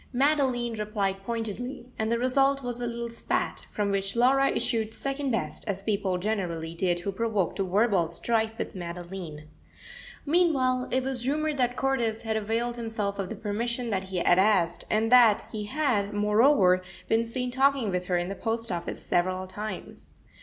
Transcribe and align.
Madeline 0.13 0.73
replied 0.73 1.21
pointedly, 1.21 1.85
and 1.99 2.11
the 2.11 2.17
result 2.17 2.63
was 2.63 2.79
a 2.81 2.87
little 2.87 3.11
spat, 3.11 3.67
from 3.69 3.91
which 3.91 4.15
Laura 4.15 4.49
issued 4.49 4.95
second 4.95 5.29
best, 5.29 5.63
as 5.67 5.83
people 5.83 6.17
generally 6.17 6.73
did 6.73 7.01
who 7.01 7.11
provoked 7.11 7.59
a 7.59 7.63
verbal 7.63 8.07
strife 8.09 8.57
with 8.57 8.73
Madeline. 8.73 9.47
Meanwhile 10.25 10.87
it 10.91 11.03
was 11.03 11.27
rumoured 11.27 11.57
that 11.57 11.77
Cordis 11.77 12.23
had 12.23 12.35
availed 12.35 12.77
himself 12.77 13.19
of 13.19 13.29
the 13.29 13.35
permission 13.35 13.91
that 13.91 14.05
he 14.05 14.17
had 14.17 14.39
asked, 14.39 14.85
and 14.89 15.11
that 15.11 15.45
he 15.51 15.65
had, 15.65 16.15
moreover, 16.15 16.81
been 17.07 17.23
seen 17.23 17.51
talking 17.51 17.91
with 17.91 18.05
her 18.07 18.17
in 18.17 18.27
the 18.27 18.33
post 18.33 18.71
office 18.71 19.05
several 19.05 19.45
times. 19.45 20.09